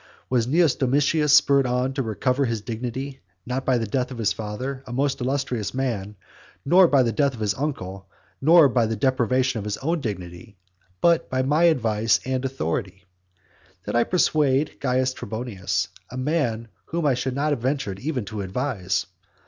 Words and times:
Was 0.31 0.47
Cnaeus 0.47 0.73
Domitius 0.75 1.31
spurred 1.31 1.67
on 1.67 1.89
to 1.93 2.01
seek 2.01 2.05
to 2.05 2.09
recover 2.09 2.45
his 2.45 2.61
dignity, 2.61 3.19
not 3.45 3.65
by 3.67 3.77
the 3.77 3.85
death 3.85 4.09
of 4.09 4.17
his 4.17 4.33
father, 4.33 4.81
a 4.87 4.91
most 4.91 5.21
illustrious 5.21 5.75
man, 5.75 6.15
nor 6.65 6.87
by 6.87 7.03
the 7.03 7.11
death 7.11 7.35
of 7.35 7.39
his 7.39 7.53
uncle, 7.53 8.09
nor 8.41 8.67
by 8.67 8.87
the 8.87 8.95
deprivation 8.95 9.59
of 9.59 9.63
his 9.63 9.77
own 9.77 10.01
dignity, 10.01 10.57
but 11.01 11.29
by 11.29 11.43
my 11.43 11.65
advice 11.65 12.19
and 12.25 12.43
authority? 12.45 13.05
Did 13.85 13.95
I 13.95 14.03
persuade 14.03 14.79
Caius 14.79 15.13
Trebonius? 15.13 15.89
a 16.09 16.17
man 16.17 16.69
whom 16.85 17.05
I 17.05 17.13
should 17.13 17.35
not 17.35 17.51
have 17.51 17.59
ventured 17.61 17.99
even 17.99 18.25
to 18.25 18.41
advise. 18.41 19.05